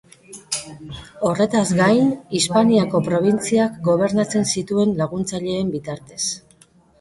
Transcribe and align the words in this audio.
Horretaz 1.27 1.65
gain, 1.79 2.09
Hispaniako 2.39 3.01
probintziak 3.09 3.77
gobernatzen 3.89 4.49
zituen 4.55 4.97
laguntzaileen 5.03 5.71
bitartez. 5.77 6.21